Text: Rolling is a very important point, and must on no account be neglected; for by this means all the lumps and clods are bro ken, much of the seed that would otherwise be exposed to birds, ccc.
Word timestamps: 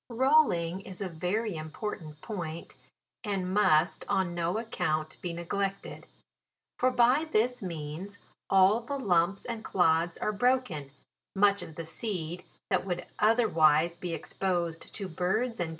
Rolling 0.09 0.79
is 0.81 0.99
a 0.99 1.07
very 1.07 1.55
important 1.55 2.19
point, 2.21 2.73
and 3.23 3.53
must 3.53 4.03
on 4.09 4.33
no 4.33 4.57
account 4.57 5.21
be 5.21 5.31
neglected; 5.31 6.07
for 6.79 6.89
by 6.89 7.27
this 7.31 7.61
means 7.61 8.17
all 8.49 8.81
the 8.81 8.97
lumps 8.97 9.45
and 9.45 9.63
clods 9.63 10.17
are 10.17 10.31
bro 10.33 10.59
ken, 10.59 10.89
much 11.35 11.61
of 11.61 11.75
the 11.75 11.85
seed 11.85 12.43
that 12.71 12.83
would 12.83 13.05
otherwise 13.19 13.95
be 13.95 14.11
exposed 14.11 14.91
to 14.91 15.07
birds, 15.07 15.59
ccc. 15.59 15.69